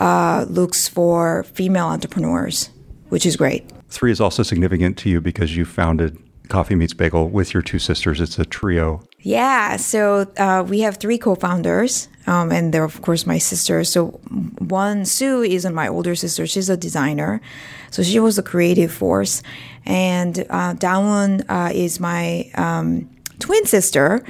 uh, 0.00 0.44
looks 0.48 0.88
for 0.88 1.44
female 1.44 1.86
entrepreneurs, 1.86 2.70
which 3.08 3.24
is 3.24 3.36
great. 3.36 3.70
Three 3.88 4.10
is 4.10 4.20
also 4.20 4.42
significant 4.42 4.98
to 4.98 5.10
you 5.10 5.20
because 5.20 5.56
you 5.56 5.64
founded 5.64 6.18
Coffee 6.48 6.74
Meets 6.74 6.94
Bagel 6.94 7.28
with 7.30 7.54
your 7.54 7.62
two 7.62 7.78
sisters. 7.78 8.20
It's 8.20 8.38
a 8.38 8.44
trio. 8.44 9.02
Yeah, 9.24 9.76
so 9.78 10.30
uh, 10.36 10.66
we 10.68 10.80
have 10.80 10.98
three 10.98 11.16
co-founders, 11.16 12.08
um, 12.26 12.52
and 12.52 12.74
they're 12.74 12.84
of 12.84 13.00
course 13.00 13.26
my 13.26 13.38
sisters. 13.38 13.88
So 13.88 14.08
one 14.58 15.06
Soo 15.06 15.40
isn't 15.40 15.72
my 15.74 15.88
older 15.88 16.14
sister; 16.14 16.46
she's 16.46 16.68
a 16.68 16.76
designer, 16.76 17.40
so 17.90 18.02
she 18.02 18.20
was 18.20 18.36
the 18.36 18.42
creative 18.42 18.92
force, 18.92 19.42
and 19.86 20.40
uh, 20.50 20.74
Dawoon 20.74 21.42
uh, 21.48 21.70
is 21.72 22.00
my 22.00 22.50
um, 22.54 23.08
twin 23.38 23.64
sister, 23.64 24.22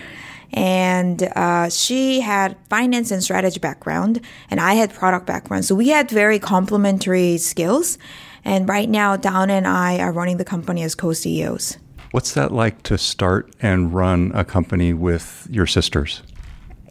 and 0.52 1.24
uh, 1.34 1.70
she 1.70 2.20
had 2.20 2.56
finance 2.70 3.10
and 3.10 3.20
strategy 3.20 3.58
background, 3.58 4.20
and 4.48 4.60
I 4.60 4.74
had 4.74 4.94
product 4.94 5.26
background. 5.26 5.64
So 5.64 5.74
we 5.74 5.88
had 5.88 6.08
very 6.08 6.38
complementary 6.38 7.38
skills, 7.38 7.98
and 8.44 8.68
right 8.68 8.88
now, 8.88 9.16
Dawn 9.16 9.50
and 9.50 9.66
I 9.66 9.98
are 9.98 10.12
running 10.12 10.36
the 10.36 10.44
company 10.44 10.84
as 10.84 10.94
co-CEOs. 10.94 11.78
What's 12.14 12.34
that 12.34 12.52
like 12.52 12.84
to 12.84 12.96
start 12.96 13.52
and 13.60 13.92
run 13.92 14.30
a 14.36 14.44
company 14.44 14.92
with 14.92 15.48
your 15.50 15.66
sisters? 15.66 16.22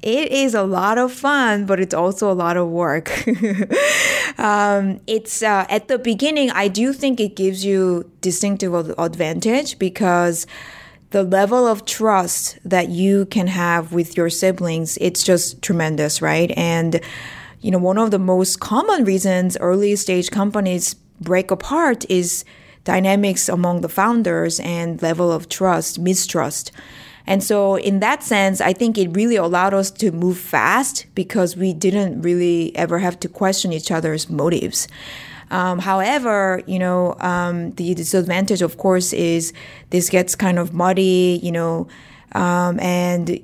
It 0.01 0.34
is 0.34 0.53
a 0.53 0.63
lot 0.63 0.98
of 0.98 1.13
fun, 1.13 1.65
but 1.65 1.80
it's 1.80 1.94
also 1.94 2.30
a 2.30 2.36
lot 2.36 2.58
of 2.58 2.68
work. 2.68 3.10
um, 4.38 5.00
it's 5.08 5.42
uh, 5.42 5.65
at 5.70 5.88
the 5.88 5.98
beginning, 5.98 6.51
I 6.51 6.68
do 6.68 6.92
think 6.92 7.22
it 7.22 7.38
gives 7.38 7.63
you 7.63 8.12
distinctive 8.20 8.74
advantage 9.00 9.80
because 9.80 10.46
the 11.12 11.24
level 11.24 11.68
of 11.68 11.86
trust 11.86 12.60
that 12.65 12.89
you 12.89 13.25
can 13.27 13.48
have 13.48 13.94
with 13.94 14.18
your 14.18 14.30
siblings, 14.30 14.98
it's 15.00 15.24
just 15.24 15.62
tremendous, 15.62 16.22
right? 16.22 16.51
And 16.58 17.00
you 17.62 17.72
know, 17.72 17.77
one 17.77 17.98
of 17.98 18.12
the 18.12 18.20
most 18.20 18.60
common 18.60 19.06
reasons 19.06 19.56
early 19.62 19.96
stage 19.96 20.32
companies 20.32 20.96
break 21.22 21.50
apart 21.50 22.03
is 22.10 22.44
dynamics 22.84 23.50
among 23.50 23.82
the 23.82 23.90
founders 23.90 24.60
and 24.60 25.02
level 25.02 25.32
of 25.32 25.50
trust, 25.50 26.00
mistrust. 26.00 26.72
And 27.25 27.42
so, 27.42 27.78
in 27.78 28.00
that 28.02 28.22
sense, 28.22 28.60
I 28.60 28.74
think 28.74 28.98
it 28.98 29.16
really 29.16 29.38
allowed 29.38 29.74
us 29.74 29.90
to 29.92 30.12
move 30.12 30.38
fast 30.38 31.06
because 31.16 31.56
we 31.56 31.74
didn't 31.74 32.22
really 32.22 32.75
ever 32.75 33.00
have 33.00 33.18
to 33.22 33.30
question 33.30 33.72
each 33.72 33.92
other's 33.92 34.30
motives. 34.30 34.88
Um, 35.50 35.80
however, 35.80 36.62
you 36.66 36.80
know, 36.80 37.16
um, 37.20 37.72
the 37.72 37.94
disadvantage, 37.94 38.62
of 38.62 38.78
course, 38.78 39.13
is 39.13 39.54
this 39.92 40.10
gets 40.10 40.36
kind 40.36 40.60
of 40.60 40.74
muddy, 40.74 41.40
you 41.42 41.52
know, 41.52 41.88
um, 42.34 42.80
and 42.80 43.40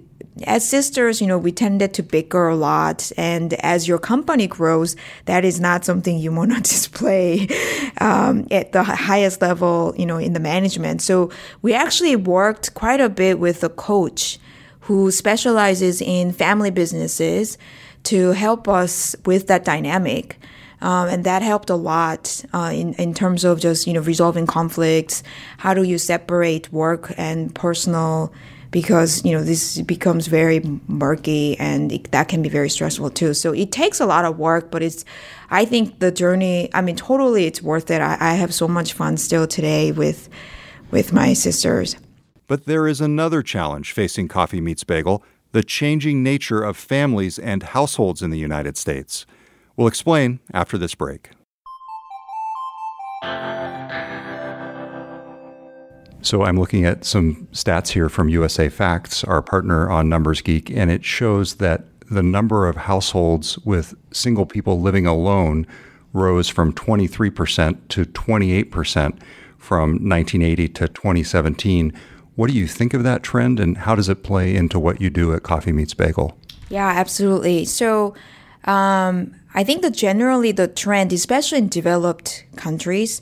as 0.46 0.68
sisters, 0.68 1.22
you 1.22 1.28
know, 1.28 1.38
we 1.38 1.52
tended 1.52 1.94
to 1.96 2.04
bicker 2.04 2.48
a 2.48 2.56
lot. 2.56 3.12
And 3.18 3.54
as 3.56 3.88
your 3.88 4.00
company 4.00 4.48
grows, 4.48 4.96
that 5.26 5.46
is 5.46 5.60
not 5.60 5.86
something 5.86 6.18
you 6.18 6.32
want 6.32 6.54
to 6.54 6.62
display 6.62 7.48
um, 8.00 8.48
at 8.52 8.72
the 8.72 8.84
highest 8.84 9.42
level, 9.42 9.94
you 9.98 10.06
know, 10.06 10.18
in 10.18 10.34
the 10.34 10.40
management. 10.40 11.02
So 11.02 11.32
we 11.62 11.74
actually 11.74 12.16
worked 12.16 12.74
quite 12.74 13.02
a 13.02 13.10
bit 13.10 13.40
with 13.40 13.64
a 13.64 13.70
coach 13.70 14.40
who 14.82 15.12
specializes 15.12 16.02
in 16.02 16.32
family 16.32 16.72
businesses 16.72 17.58
to 18.04 18.32
help 18.32 18.68
us 18.68 19.16
with 19.26 19.48
that 19.48 19.66
dynamic. 19.66 20.40
Um, 20.82 21.10
and 21.10 21.24
that 21.26 21.42
helped 21.42 21.70
a 21.70 21.76
lot 21.76 22.44
uh, 22.54 22.72
in, 22.74 22.94
in 22.94 23.14
terms 23.14 23.44
of 23.44 23.60
just 23.60 23.86
you 23.86 23.94
know 23.94 24.00
resolving 24.00 24.48
conflicts. 24.48 25.24
How 25.58 25.74
do 25.74 25.84
you 25.84 25.98
separate 25.98 26.72
work 26.72 27.14
and 27.18 27.54
personal? 27.54 28.34
Because 28.72 29.24
you 29.26 29.32
know 29.32 29.44
this 29.44 29.82
becomes 29.82 30.28
very 30.28 30.62
murky 30.88 31.58
and 31.60 31.92
it, 31.92 32.12
that 32.12 32.28
can 32.28 32.42
be 32.42 32.50
very 32.50 32.70
stressful 32.70 33.10
too. 33.12 33.34
So 33.34 33.54
it 33.54 33.72
takes 33.72 34.00
a 34.00 34.06
lot 34.06 34.26
of 34.26 34.38
work 34.38 34.72
but 34.72 34.84
it's 34.84 35.06
i 35.50 35.66
think 35.66 36.00
the 36.00 36.12
journey 36.12 36.70
i 36.74 36.82
mean 36.82 36.96
totally 36.96 37.46
it's 37.46 37.62
worth 37.62 37.90
it. 37.92 38.02
I, 38.02 38.18
I 38.20 38.34
have 38.36 38.54
so 38.54 38.68
much 38.68 38.94
fun 38.94 39.18
still 39.18 39.48
today 39.48 39.92
with 39.92 40.30
with 40.92 41.14
my 41.14 41.34
sisters. 41.34 41.96
But 42.48 42.66
there 42.66 42.88
is 42.88 43.00
another 43.00 43.44
challenge 43.44 43.92
facing 43.94 44.28
coffee 44.28 44.62
meets 44.62 44.84
bagel 44.84 45.24
the 45.52 45.64
changing 45.64 46.22
nature 46.22 46.62
of 46.62 46.78
families 46.78 47.40
and 47.40 47.64
households 47.64 48.22
in 48.22 48.30
the 48.30 48.38
united 48.38 48.78
states. 48.78 49.26
We'll 49.76 49.88
explain 49.88 50.40
after 50.54 50.78
this 50.78 50.94
break 50.94 51.32
So 56.22 56.44
I'm 56.44 56.60
looking 56.60 56.86
at 56.86 57.06
some 57.06 57.48
stats 57.54 57.90
here 57.90 58.10
from 58.10 58.30
USA 58.30 58.70
Facts, 58.70 59.24
our 59.24 59.42
partner 59.42 59.90
on 59.90 60.10
Numbers 60.10 60.42
Geek, 60.42 60.70
and 60.70 60.92
it 60.92 61.06
shows 61.06 61.56
that 61.56 61.86
the 62.10 62.24
number 62.24 62.68
of 62.68 62.76
households 62.76 63.58
with 63.60 63.94
single 64.12 64.46
people 64.46 64.82
living 64.82 65.06
alone 65.06 65.66
rose 66.12 66.50
from 66.50 66.74
23% 66.74 67.88
to 67.90 68.06
28% 68.06 69.20
from 69.58 69.92
1980 69.92 70.68
to 70.70 70.88
2017. 70.88 71.94
What 72.36 72.50
do 72.50 72.56
you 72.56 72.68
think 72.68 72.94
of 72.94 73.04
that 73.04 73.22
trend 73.22 73.60
and 73.60 73.78
how 73.78 73.96
does 73.96 74.10
it 74.10 74.24
play 74.24 74.56
into 74.56 74.80
what 74.80 75.00
you 75.00 75.10
do 75.10 75.34
at 75.34 75.44
Coffee 75.44 75.72
Meets 75.72 75.94
Bagel? 75.94 76.38
Yeah, 76.70 76.88
absolutely. 76.88 77.66
So 77.66 78.16
um, 78.66 79.36
I 79.54 79.64
think 79.64 79.82
that 79.84 79.94
generally 79.94 80.52
the 80.52 80.68
trend, 80.68 81.14
especially 81.14 81.60
in 81.60 81.70
developed 81.70 82.46
countries, 82.56 83.22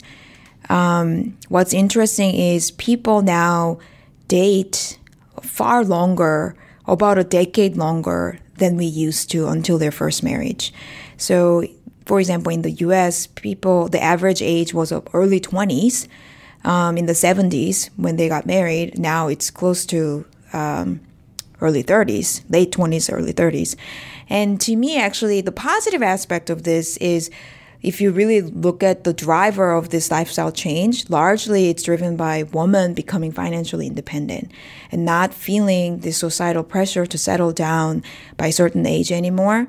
um, 0.68 1.36
what's 1.48 1.72
interesting 1.72 2.34
is 2.34 2.70
people 2.72 3.22
now 3.22 3.78
date 4.28 4.98
far 5.42 5.84
longer, 5.84 6.54
about 6.86 7.18
a 7.18 7.24
decade 7.24 7.76
longer 7.76 8.38
than 8.56 8.76
we 8.76 8.84
used 8.84 9.30
to 9.30 9.48
until 9.48 9.78
their 9.78 9.90
first 9.90 10.22
marriage. 10.22 10.72
So, 11.16 11.64
for 12.06 12.20
example, 12.20 12.52
in 12.52 12.62
the 12.62 12.70
US, 12.70 13.26
people, 13.26 13.88
the 13.88 14.02
average 14.02 14.42
age 14.42 14.74
was 14.74 14.92
of 14.92 15.06
early 15.12 15.40
20s. 15.40 16.08
Um, 16.64 16.98
in 16.98 17.06
the 17.06 17.12
70s, 17.12 17.90
when 17.96 18.16
they 18.16 18.28
got 18.28 18.44
married, 18.44 18.98
now 18.98 19.28
it's 19.28 19.50
close 19.50 19.86
to 19.86 20.26
um, 20.52 21.00
early 21.60 21.84
30s, 21.84 22.42
late 22.48 22.72
20s, 22.72 23.12
early 23.12 23.32
30s. 23.32 23.76
And 24.28 24.60
to 24.62 24.76
me, 24.76 24.98
actually, 24.98 25.40
the 25.40 25.52
positive 25.52 26.02
aspect 26.02 26.50
of 26.50 26.64
this 26.64 26.96
is 26.98 27.30
if 27.80 28.00
you 28.00 28.10
really 28.10 28.40
look 28.40 28.82
at 28.82 29.04
the 29.04 29.12
driver 29.12 29.72
of 29.72 29.90
this 29.90 30.10
lifestyle 30.10 30.50
change, 30.50 31.08
largely 31.08 31.68
it's 31.68 31.84
driven 31.84 32.16
by 32.16 32.42
women 32.42 32.92
becoming 32.92 33.30
financially 33.30 33.86
independent 33.86 34.50
and 34.90 35.04
not 35.04 35.32
feeling 35.32 36.00
the 36.00 36.10
societal 36.10 36.64
pressure 36.64 37.06
to 37.06 37.16
settle 37.16 37.52
down 37.52 38.02
by 38.36 38.48
a 38.48 38.52
certain 38.52 38.84
age 38.84 39.12
anymore. 39.12 39.68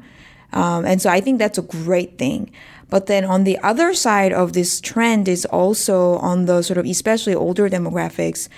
Um, 0.54 0.86
and 0.86 1.00
so 1.00 1.10
I 1.10 1.22
think 1.22 1.38
that's 1.38 1.60
a 1.60 1.64
great 1.64 2.18
thing. 2.18 2.52
But 2.90 3.06
then 3.06 3.24
on 3.24 3.44
the 3.44 3.60
other 3.60 3.94
side 3.94 4.34
of 4.34 4.54
this 4.54 4.82
trend 4.82 5.28
is 5.28 5.46
also 5.46 6.16
on 6.18 6.46
the 6.46 6.64
sort 6.64 6.80
of 6.80 6.86
especially 6.86 7.36
older 7.36 7.70
demographics, 7.70 8.50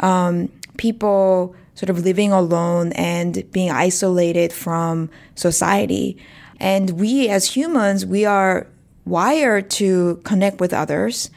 um, 0.00 0.52
people 0.76 1.56
sort 1.74 1.88
of 1.88 2.04
living 2.04 2.30
alone 2.30 2.92
and 2.92 3.50
being 3.52 3.70
isolated 3.70 4.52
from 4.52 5.08
society. 5.34 6.18
And 6.60 7.00
we 7.00 7.30
as 7.30 7.56
humans, 7.56 8.04
we 8.04 8.26
are 8.26 8.66
wired 9.08 9.70
to 9.70 10.20
connect 10.24 10.60
with 10.60 10.72
others. 10.72 11.30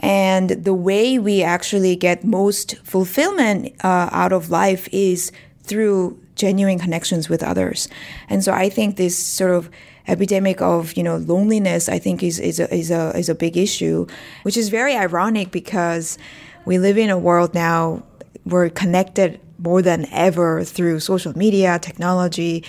And 0.00 0.50
the 0.50 0.74
way 0.74 1.18
we 1.18 1.42
actually 1.42 1.96
get 1.96 2.24
most 2.24 2.76
fulfillment 2.84 3.74
uh, 3.82 4.08
out 4.12 4.32
of 4.32 4.50
life 4.50 4.88
is 4.92 5.32
through 5.64 6.18
genuine 6.36 6.78
connections 6.78 7.28
with 7.28 7.42
others. 7.42 7.88
And 8.28 8.44
so 8.44 8.52
I 8.52 8.68
think 8.68 8.96
this 8.96 9.18
sort 9.18 9.50
of 9.50 9.70
epidemic 10.06 10.62
of 10.62 10.96
you 10.96 11.02
know 11.02 11.18
loneliness 11.18 11.86
I 11.88 11.98
think 11.98 12.22
is 12.22 12.38
is 12.38 12.58
a, 12.58 12.74
is 12.74 12.90
a 12.90 13.12
is 13.16 13.28
a 13.28 13.34
big 13.34 13.56
issue, 13.56 14.06
which 14.42 14.56
is 14.56 14.68
very 14.68 14.94
ironic 14.94 15.50
because 15.50 16.16
we 16.64 16.78
live 16.78 16.96
in 16.96 17.10
a 17.10 17.18
world 17.18 17.54
now 17.54 18.02
we're 18.46 18.70
connected 18.70 19.40
more 19.58 19.82
than 19.82 20.06
ever 20.10 20.64
through 20.64 21.00
social 21.00 21.36
media 21.36 21.78
technology, 21.78 22.64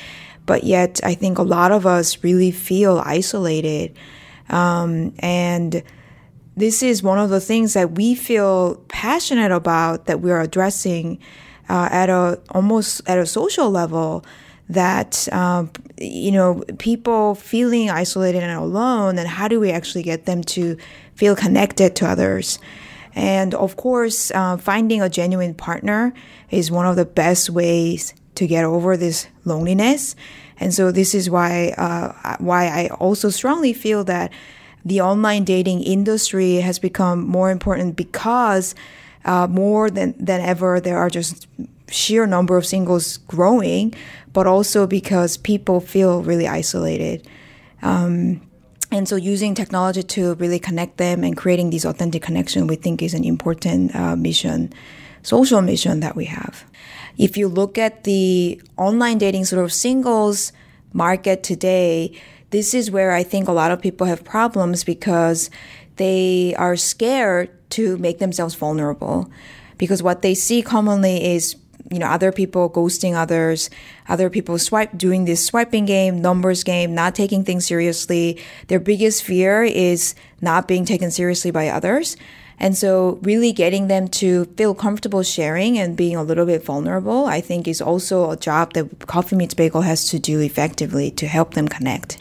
but 0.46 0.64
yet 0.64 1.00
I 1.04 1.14
think 1.14 1.38
a 1.38 1.44
lot 1.44 1.72
of 1.72 1.86
us 1.86 2.24
really 2.24 2.52
feel 2.52 3.02
isolated. 3.06 3.96
Um, 4.50 5.14
and 5.20 5.84
this 6.58 6.84
is 6.84 7.02
one 7.02 7.18
of 7.18 7.30
the 7.30 7.40
things 7.40 7.74
that 7.74 7.92
we 7.92 8.16
feel 8.16 8.76
passionate 8.90 9.52
about 9.52 10.06
that 10.06 10.20
we're 10.20 10.42
addressing 10.42 11.20
uh, 11.70 11.88
at 11.92 12.10
a 12.10 12.40
almost 12.50 13.02
at 13.08 13.18
a 13.18 13.26
social 13.26 13.70
level 13.70 14.26
that 14.68 15.32
um, 15.32 15.72
you 15.98 16.32
know 16.32 16.64
people 16.78 17.36
feeling 17.36 17.90
isolated 17.90 18.44
and 18.44 18.52
alone 18.52 19.18
and 19.18 19.28
how 19.28 19.48
do 19.48 19.60
we 19.60 19.72
actually 19.72 20.04
get 20.04 20.26
them 20.26 20.44
to 20.44 20.78
feel 21.16 21.36
connected 21.36 21.96
to 21.96 22.08
others? 22.08 22.60
And 23.16 23.56
of 23.56 23.78
course 23.78 24.32
uh, 24.32 24.58
finding 24.58 25.02
a 25.02 25.10
genuine 25.10 25.54
partner 25.54 26.14
is 26.50 26.72
one 26.72 26.86
of 26.86 26.96
the 26.96 27.06
best 27.06 27.50
ways 27.50 28.14
to 28.36 28.48
get 28.48 28.64
over 28.64 28.98
this 28.98 29.28
loneliness 29.46 30.16
And 30.60 30.74
so 30.74 30.92
this 30.92 31.16
is 31.16 31.30
why 31.30 31.74
uh, 31.78 32.36
why 32.40 32.68
I 32.68 32.88
also 33.00 33.30
strongly 33.30 33.74
feel 33.74 34.04
that 34.06 34.32
the 34.86 35.02
online 35.02 35.44
dating 35.44 35.84
industry 35.84 36.56
has 36.56 36.80
become 36.80 37.28
more 37.28 37.52
important 37.52 37.96
because 37.96 38.76
uh, 39.26 39.48
more 39.48 39.90
than, 39.90 40.16
than 40.18 40.42
ever 40.42 40.80
there 40.80 40.98
are 40.98 41.10
just 41.10 41.48
sheer 41.90 42.26
number 42.26 42.56
of 42.58 42.66
singles 42.66 43.18
growing, 43.18 43.94
but 44.32 44.48
also 44.48 44.88
because 44.88 45.38
people 45.38 45.80
feel 45.80 46.24
really 46.24 46.48
isolated. 46.48 47.28
Um, 47.82 48.42
and 48.92 49.08
so 49.08 49.16
using 49.16 49.54
technology 49.54 50.04
to 50.04 50.34
really 50.36 50.60
connect 50.60 50.98
them 50.98 51.24
and 51.24 51.38
creating 51.38 51.70
these 51.70 51.86
authentic 51.86 52.22
connection, 52.22 52.68
we 52.68 52.76
think 52.76 53.02
is 53.02 53.14
an 53.14 53.24
important 53.24 53.96
uh, 53.96 54.16
mission, 54.16 54.74
social 55.22 55.62
mission 55.62 56.00
that 56.00 56.16
we 56.16 56.26
have. 56.26 56.64
If 57.18 57.38
you 57.38 57.48
look 57.48 57.78
at 57.78 58.04
the 58.04 58.62
online 58.78 59.18
dating 59.18 59.46
sort 59.46 59.64
of 59.64 59.74
singles 59.74 60.52
market 60.94 61.44
today, 61.44 62.14
this 62.52 62.74
is 62.74 62.90
where 62.90 63.12
I 63.12 63.24
think 63.24 63.48
a 63.48 63.52
lot 63.52 63.72
of 63.72 63.82
people 63.82 64.08
have 64.08 64.24
problems 64.24 64.84
because 64.84 65.50
they 65.98 66.56
are 66.56 66.76
scared 66.76 67.52
to 67.72 67.98
make 67.98 68.20
themselves 68.20 68.56
vulnerable. 68.56 69.30
Because 69.78 70.02
what 70.02 70.22
they 70.22 70.34
see 70.34 70.62
commonly 70.62 71.24
is 71.24 71.56
you 71.92 71.98
know 71.98 72.08
other 72.08 72.32
people 72.32 72.70
ghosting 72.70 73.16
others 73.16 73.70
other 74.08 74.30
people 74.30 74.60
swipe 74.60 74.96
doing 74.98 75.26
this 75.26 75.44
swiping 75.46 75.86
game 75.86 76.22
numbers 76.22 76.64
game 76.64 76.94
not 76.94 77.16
taking 77.16 77.44
things 77.44 77.66
seriously 77.66 78.38
their 78.68 78.80
biggest 78.80 79.24
fear 79.24 79.64
is 79.64 80.14
not 80.42 80.68
being 80.68 80.86
taken 80.86 81.10
seriously 81.10 81.52
by 81.52 81.68
others 81.70 82.16
and 82.60 82.78
so 82.78 83.20
really 83.22 83.52
getting 83.52 83.88
them 83.88 84.08
to 84.08 84.46
feel 84.58 84.76
comfortable 84.76 85.24
sharing 85.24 85.78
and 85.78 85.96
being 85.96 86.16
a 86.16 86.24
little 86.24 86.46
bit 86.46 86.64
vulnerable 86.64 87.26
i 87.26 87.42
think 87.42 87.68
is 87.68 87.82
also 87.82 88.32
a 88.32 88.38
job 88.38 88.74
that 88.74 89.08
coffee 89.08 89.36
meets 89.36 89.54
bagel 89.54 89.82
has 89.82 90.08
to 90.10 90.20
do 90.20 90.40
effectively 90.40 91.10
to 91.12 91.28
help 91.28 91.54
them 91.54 91.68
connect 91.68 92.18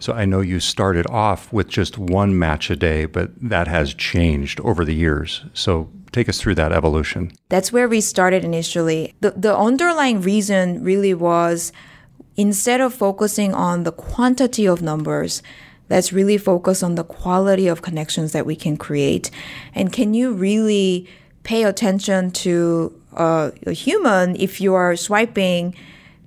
so 0.00 0.14
I 0.14 0.24
know 0.24 0.40
you 0.40 0.60
started 0.60 1.06
off 1.10 1.52
with 1.52 1.68
just 1.68 1.98
one 1.98 2.38
match 2.38 2.70
a 2.70 2.74
day, 2.74 3.04
but 3.04 3.32
that 3.38 3.68
has 3.68 3.92
changed 3.92 4.58
over 4.60 4.82
the 4.82 4.94
years. 4.94 5.44
So 5.52 5.90
take 6.10 6.26
us 6.26 6.40
through 6.40 6.54
that 6.56 6.72
evolution. 6.72 7.32
That's 7.50 7.70
where 7.70 7.86
we 7.86 8.00
started 8.00 8.42
initially. 8.42 9.14
The, 9.20 9.32
the 9.32 9.56
underlying 9.56 10.22
reason 10.22 10.82
really 10.82 11.12
was 11.12 11.70
instead 12.36 12.80
of 12.80 12.94
focusing 12.94 13.52
on 13.52 13.84
the 13.84 13.92
quantity 13.92 14.66
of 14.66 14.80
numbers, 14.80 15.42
let's 15.90 16.12
really 16.12 16.38
focus 16.38 16.82
on 16.82 16.94
the 16.94 17.04
quality 17.04 17.66
of 17.66 17.82
connections 17.82 18.32
that 18.32 18.46
we 18.46 18.56
can 18.56 18.76
create. 18.76 19.30
And 19.74 19.92
can 19.92 20.14
you 20.14 20.32
really 20.32 21.08
pay 21.42 21.64
attention 21.64 22.30
to 22.30 22.98
uh, 23.14 23.50
a 23.66 23.72
human 23.72 24.36
if 24.36 24.60
you 24.60 24.74
are 24.74 24.96
swiping 24.96 25.74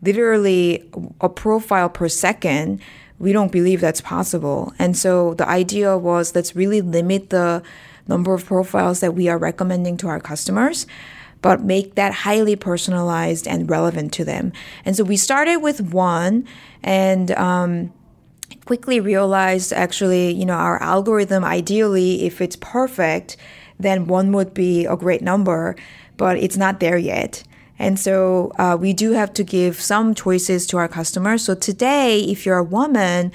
literally 0.01 0.84
a 1.22 1.29
profile 1.29 1.89
per 1.89 2.10
second? 2.10 2.82
We 3.20 3.32
don't 3.32 3.51
believe 3.51 3.79
that's 3.79 4.01
possible. 4.01 4.74
And 4.77 4.98
so 4.98 5.34
the 5.36 5.48
idea 5.48 5.98
was 5.98 6.36
let's 6.36 6.55
really 6.55 6.82
limit 6.82 7.29
the 7.29 7.63
number 8.08 8.34
of 8.34 8.46
profiles 8.46 9.00
that 9.00 9.15
we 9.15 9.29
are 9.29 9.38
recommending 9.38 9.96
to 9.96 10.08
our 10.08 10.20
customers, 10.20 10.86
but 11.41 11.63
make 11.63 11.96
that 11.96 12.13
highly 12.13 12.58
personalized 12.58 13.48
and 13.48 13.70
relevant 13.70 14.12
to 14.13 14.25
them. 14.25 14.51
And 14.84 14.98
so 14.98 15.05
we 15.05 15.15
started 15.15 15.58
with 15.58 15.79
one 15.79 16.46
and, 16.84 17.32
um, 17.32 17.93
quickly 18.65 19.00
realized 19.00 19.74
actually, 19.74 20.31
you 20.31 20.45
know, 20.45 20.53
our 20.53 20.81
algorithm 20.81 21.43
ideally, 21.43 22.25
if 22.25 22.41
it's 22.41 22.55
perfect, 22.55 23.38
then 23.79 24.07
one 24.07 24.31
would 24.31 24.53
be 24.53 24.86
a 24.86 24.95
great 24.95 25.22
number, 25.22 25.75
but 26.17 26.38
it's 26.38 26.57
not 26.57 26.79
there 26.79 26.98
yet. 26.98 27.43
And 27.79 28.00
so 28.00 28.51
uh, 28.57 28.77
we 28.79 28.93
do 28.93 29.12
have 29.12 29.33
to 29.33 29.43
give 29.43 29.81
some 29.81 30.13
choices 30.13 30.67
to 30.67 30.77
our 30.77 30.88
customers. 30.88 31.43
So 31.43 31.55
today, 31.55 32.19
if 32.22 32.45
you're 32.45 32.57
a 32.57 32.63
woman, 32.63 33.31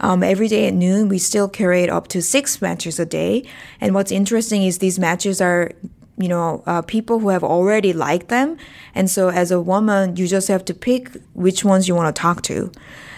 um, 0.00 0.22
every 0.22 0.48
day 0.48 0.68
at 0.68 0.74
noon, 0.74 1.08
we 1.08 1.18
still 1.18 1.48
curate 1.48 1.90
up 1.90 2.08
to 2.08 2.22
six 2.22 2.62
matches 2.62 2.98
a 2.98 3.04
day. 3.04 3.44
And 3.80 3.94
what's 3.94 4.12
interesting 4.12 4.62
is 4.62 4.78
these 4.78 4.98
matches 4.98 5.40
are 5.40 5.72
you 6.20 6.28
know, 6.28 6.62
uh, 6.66 6.82
people 6.82 7.18
who 7.18 7.30
have 7.30 7.42
already 7.42 7.94
liked 7.94 8.28
them. 8.28 8.58
And 8.94 9.10
so 9.10 9.30
as 9.30 9.50
a 9.50 9.60
woman, 9.60 10.16
you 10.16 10.28
just 10.28 10.48
have 10.48 10.64
to 10.66 10.74
pick 10.74 11.10
which 11.32 11.64
ones 11.64 11.88
you 11.88 11.94
want 11.94 12.14
to 12.14 12.20
talk 12.20 12.42
to. 12.42 12.70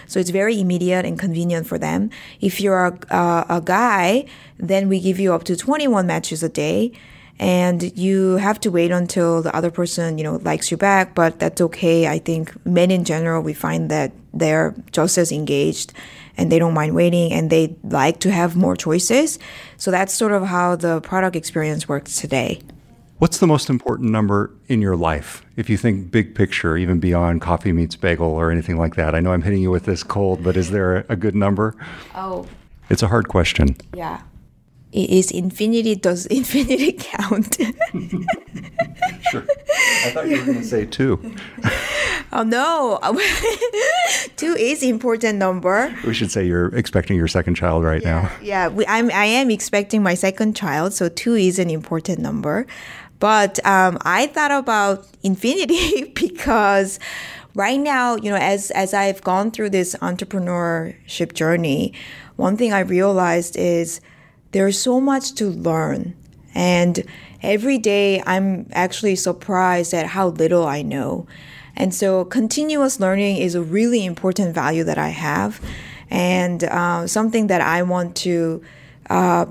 So 0.07 0.19
it's 0.19 0.29
very 0.29 0.59
immediate 0.59 1.05
and 1.05 1.17
convenient 1.17 1.67
for 1.67 1.77
them. 1.77 2.09
If 2.41 2.61
you're 2.61 2.85
a, 2.85 3.45
a 3.49 3.61
guy, 3.63 4.25
then 4.57 4.89
we 4.89 4.99
give 4.99 5.19
you 5.19 5.33
up 5.33 5.43
to 5.45 5.55
21 5.55 6.07
matches 6.07 6.43
a 6.43 6.49
day. 6.49 6.91
And 7.39 7.97
you 7.97 8.37
have 8.37 8.59
to 8.61 8.69
wait 8.69 8.91
until 8.91 9.41
the 9.41 9.53
other 9.55 9.71
person, 9.71 10.17
you 10.17 10.23
know, 10.23 10.35
likes 10.43 10.69
you 10.69 10.77
back, 10.77 11.15
but 11.15 11.39
that's 11.39 11.59
okay. 11.61 12.07
I 12.07 12.19
think 12.19 12.53
men 12.65 12.91
in 12.91 13.03
general, 13.03 13.41
we 13.41 13.53
find 13.53 13.89
that 13.89 14.11
they're 14.33 14.75
just 14.91 15.17
as 15.17 15.31
engaged 15.31 15.93
and 16.37 16.51
they 16.51 16.59
don't 16.59 16.73
mind 16.73 16.95
waiting 16.95 17.31
and 17.33 17.49
they 17.49 17.75
like 17.83 18.19
to 18.21 18.31
have 18.31 18.55
more 18.55 18.75
choices. 18.75 19.39
So 19.77 19.91
that's 19.91 20.13
sort 20.13 20.31
of 20.31 20.43
how 20.45 20.75
the 20.75 21.01
product 21.01 21.35
experience 21.35 21.87
works 21.87 22.19
today. 22.19 22.61
What's 23.19 23.37
the 23.37 23.47
most 23.47 23.69
important 23.69 24.09
number 24.11 24.51
in 24.67 24.81
your 24.81 24.95
life? 24.95 25.45
If 25.55 25.69
you 25.69 25.77
think 25.77 26.11
big 26.11 26.35
picture, 26.35 26.75
even 26.75 26.99
beyond 26.99 27.41
coffee 27.41 27.71
meets 27.71 27.95
bagel 27.95 28.27
or 28.27 28.51
anything 28.51 28.77
like 28.77 28.95
that. 28.95 29.15
I 29.15 29.19
know 29.19 29.31
I'm 29.31 29.43
hitting 29.43 29.61
you 29.61 29.71
with 29.71 29.85
this 29.85 30.03
cold, 30.03 30.43
but 30.43 30.57
is 30.57 30.71
there 30.71 31.05
a 31.09 31.15
good 31.15 31.35
number? 31.35 31.75
Oh. 32.15 32.47
It's 32.89 33.03
a 33.03 33.07
hard 33.07 33.27
question. 33.29 33.77
Yeah. 33.95 34.21
Is 34.91 35.31
infinity, 35.31 35.95
does 35.95 36.25
infinity 36.39 36.93
count? 36.93 37.55
sure. 39.31 39.45
I 40.05 40.11
thought 40.11 40.27
you 40.27 40.39
were 40.39 40.45
going 40.45 40.57
to 40.59 40.63
say 40.63 40.85
two. 40.85 41.35
Oh 42.35 42.41
no, 42.41 42.97
two 44.37 44.55
is 44.55 44.81
important 44.81 45.37
number. 45.37 45.95
We 46.03 46.15
should 46.15 46.31
say 46.31 46.47
you're 46.47 46.75
expecting 46.75 47.15
your 47.15 47.27
second 47.27 47.53
child 47.53 47.83
right 47.83 48.01
yeah. 48.01 48.21
now. 48.23 48.31
Yeah, 48.41 48.67
we, 48.69 48.87
I'm 48.87 49.11
I 49.11 49.25
am 49.25 49.51
expecting 49.51 50.01
my 50.01 50.15
second 50.15 50.55
child, 50.55 50.93
so 50.93 51.09
two 51.09 51.35
is 51.35 51.59
an 51.59 51.69
important 51.69 52.17
number. 52.17 52.65
But 53.23 53.65
um, 53.65 53.99
I 54.01 54.27
thought 54.27 54.51
about 54.51 55.07
infinity 55.23 56.03
because 56.13 56.99
right 57.55 57.79
now, 57.79 58.17
you 58.17 58.29
know, 58.29 58.35
as 58.35 58.69
as 58.71 58.93
I've 58.93 59.21
gone 59.21 59.49
through 59.49 59.69
this 59.69 59.95
entrepreneurship 60.01 61.31
journey, 61.31 61.93
one 62.35 62.57
thing 62.57 62.73
I 62.73 62.81
realized 62.81 63.55
is 63.55 64.01
there's 64.51 64.77
so 64.77 64.99
much 64.99 65.35
to 65.35 65.49
learn, 65.49 66.17
and 66.53 67.05
every 67.41 67.77
day 67.77 68.21
I'm 68.25 68.67
actually 68.73 69.15
surprised 69.15 69.93
at 69.93 70.07
how 70.07 70.27
little 70.27 70.65
I 70.65 70.81
know. 70.81 71.25
And 71.77 71.95
so 71.95 72.25
continuous 72.25 72.99
learning 72.99 73.37
is 73.37 73.55
a 73.55 73.61
really 73.61 74.03
important 74.03 74.53
value 74.53 74.83
that 74.83 74.97
I 74.97 75.15
have 75.15 75.61
and 76.09 76.65
uh, 76.65 77.07
something 77.07 77.47
that 77.47 77.61
I 77.61 77.83
want 77.83 78.17
to, 78.17 78.61
uh, 79.09 79.45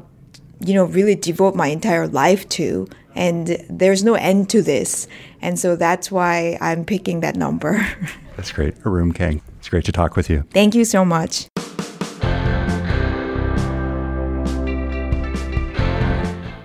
you 0.64 0.74
know, 0.74 0.84
really 0.84 1.14
devote 1.14 1.54
my 1.54 1.68
entire 1.68 2.06
life 2.06 2.48
to. 2.50 2.88
And 3.14 3.62
there's 3.68 4.02
no 4.02 4.14
end 4.14 4.48
to 4.50 4.62
this. 4.62 5.06
And 5.40 5.58
so 5.58 5.76
that's 5.76 6.10
why 6.10 6.56
I'm 6.60 6.84
picking 6.84 7.20
that 7.20 7.36
number. 7.36 7.86
that's 8.36 8.52
great. 8.52 8.74
Arum 8.86 9.12
Kang, 9.12 9.42
it's 9.58 9.68
great 9.68 9.84
to 9.84 9.92
talk 9.92 10.16
with 10.16 10.30
you. 10.30 10.44
Thank 10.50 10.74
you 10.74 10.84
so 10.84 11.04
much. 11.04 11.48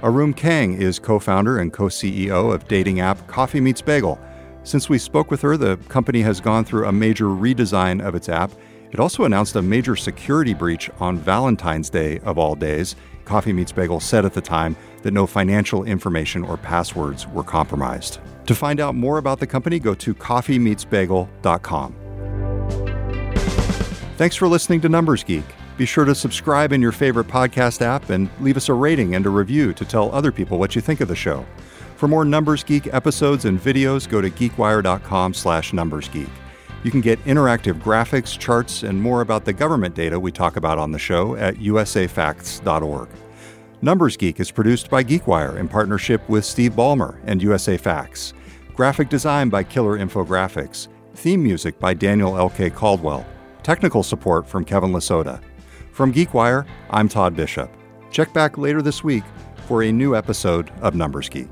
Arum 0.04 0.34
Kang 0.34 0.74
is 0.74 1.00
co 1.00 1.20
founder 1.20 1.60
and 1.60 1.74
co 1.74 1.86
CEO 1.86 2.54
of 2.54 2.68
dating 2.68 3.02
app 3.02 3.28
Coffee 3.28 3.60
Meets 3.60 3.82
Bagel. 3.82 4.18
Since 4.64 4.90
we 4.90 4.98
spoke 4.98 5.32
with 5.32 5.42
her, 5.42 5.58
the 5.58 5.78
company 5.90 6.22
has 6.22 6.40
gone 6.40 6.66
through 6.66 6.88
a 6.88 6.92
major 6.92 7.26
redesign 7.26 8.06
of 8.06 8.16
its 8.16 8.30
app. 8.30 8.52
It 8.92 9.00
also 9.00 9.26
announced 9.26 9.56
a 9.56 9.62
major 9.62 9.96
security 9.96 10.54
breach 10.54 10.90
on 11.00 11.18
Valentine's 11.18 11.90
Day, 11.90 12.20
of 12.20 12.38
all 12.38 12.56
days. 12.56 12.96
Coffee 13.28 13.54
Meets 13.54 13.72
Bagel 13.72 14.00
said 14.00 14.26
at 14.26 14.34
the 14.34 14.42
time 14.42 14.76
that 15.04 15.12
no 15.12 15.28
financial 15.28 15.84
information 15.84 16.44
or 16.44 16.58
passwords 16.58 17.28
were 17.28 17.44
compromised. 17.44 18.20
To 18.48 18.56
find 18.56 18.80
out 18.80 18.96
more 18.96 19.18
about 19.18 19.40
the 19.40 19.46
company, 19.46 19.78
go 19.78 19.94
to 19.94 20.16
coffeemeetsbagel.com. 20.16 21.96
Thanks 24.16 24.36
for 24.36 24.48
listening 24.48 24.82
to 24.82 24.90
Numbers 24.90 25.24
Geek. 25.24 25.44
Be 25.78 25.86
sure 25.86 26.06
to 26.06 26.16
subscribe 26.16 26.74
in 26.74 26.82
your 26.82 26.92
favorite 26.92 27.28
podcast 27.28 27.84
app 27.84 28.10
and 28.10 28.30
leave 28.40 28.58
us 28.58 28.70
a 28.70 28.74
rating 28.74 29.14
and 29.14 29.26
a 29.28 29.30
review 29.30 29.74
to 29.74 29.86
tell 29.86 30.12
other 30.12 30.32
people 30.32 30.58
what 30.58 30.76
you 30.76 30.82
think 30.82 31.02
of 31.02 31.08
the 31.08 31.16
show. 31.16 31.46
For 31.98 32.08
more 32.08 32.26
Numbers 32.26 32.64
Geek 32.64 32.92
episodes 32.94 33.46
and 33.46 33.60
videos, 33.60 34.10
go 34.10 34.22
to 34.22 34.30
geekwire.com 34.30 35.34
slash 35.34 35.72
numbersgeek. 35.74 36.30
You 36.84 36.92
can 36.92 37.02
get 37.02 37.24
interactive 37.26 37.82
graphics, 37.82 38.38
charts, 38.38 38.84
and 38.84 39.02
more 39.02 39.22
about 39.22 39.46
the 39.46 39.54
government 39.54 39.96
data 39.96 40.20
we 40.20 40.32
talk 40.32 40.56
about 40.58 40.78
on 40.78 40.92
the 40.92 41.00
show 41.00 41.36
at 41.36 41.56
usafacts.org. 41.56 43.10
Numbers 43.82 44.18
Geek 44.18 44.40
is 44.40 44.52
produced 44.52 44.90
by 44.90 45.04
GeekWire 45.04 45.58
in 45.58 45.68
partnership 45.68 46.28
with 46.30 46.46
Steve 46.46 46.74
Ballmer 46.74 47.20
and 47.26 47.42
USA 47.44 47.78
Facts. 47.78 48.34
Graphic 48.76 49.10
design 49.10 49.50
by 49.50 49.64
Killer 49.64 49.98
Infographics. 49.98 50.88
Theme 51.16 51.44
music 51.44 51.80
by 51.80 51.94
Daniel 51.94 52.38
L.K. 52.38 52.70
Caldwell. 52.70 53.26
Technical 53.64 54.04
support 54.04 54.48
from 54.48 54.64
Kevin 54.64 54.92
Lasoda. 54.92 55.42
From 55.92 56.14
GeekWire, 56.14 56.66
I'm 56.90 57.10
Todd 57.10 57.36
Bishop. 57.36 57.72
Check 58.12 58.34
back 58.34 58.58
later 58.58 58.82
this 58.82 59.04
week 59.04 59.24
for 59.68 59.84
a 59.84 59.92
new 59.92 60.16
episode 60.16 60.72
of 60.82 60.96
Numbers 60.96 61.28
Geek. 61.28 61.50